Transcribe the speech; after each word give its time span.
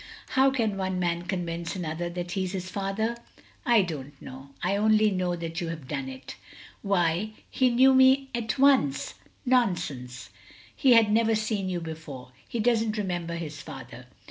"How 0.29 0.49
can 0.49 0.77
one 0.77 0.97
man 0.99 1.25
convince 1.25 1.75
another 1.75 2.09
that 2.09 2.31
he's 2.31 2.53
his 2.53 2.71
father?" 2.71 3.15
"I 3.67 3.83
don't 3.83 4.19
know. 4.19 4.49
I 4.63 4.75
only 4.75 5.11
know 5.11 5.35
that 5.35 5.61
you 5.61 5.67
have 5.67 5.87
done 5.87 6.09
it." 6.09 6.37
"Why, 6.81 7.33
he 7.47 7.69
knew 7.69 7.93
me 7.93 8.31
at 8.33 8.57
once!" 8.57 9.13
"Nonsense! 9.45 10.31
He 10.75 10.93
had 10.93 11.11
never 11.11 11.35
seen 11.35 11.69
you 11.69 11.79
before; 11.81 12.31
he 12.49 12.59
doesn't 12.59 12.97
remember 12.97 13.35
his 13.35 13.61
father." 13.61 14.07